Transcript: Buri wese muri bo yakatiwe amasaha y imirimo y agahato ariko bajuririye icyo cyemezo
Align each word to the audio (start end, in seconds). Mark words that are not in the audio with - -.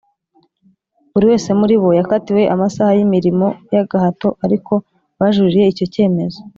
Buri 1.11 1.25
wese 1.31 1.49
muri 1.59 1.75
bo 1.81 1.89
yakatiwe 1.99 2.41
amasaha 2.53 2.91
y 2.97 3.01
imirimo 3.07 3.47
y 3.71 3.75
agahato 3.81 4.29
ariko 4.45 4.73
bajuririye 5.19 5.67
icyo 5.73 5.85
cyemezo 5.93 6.39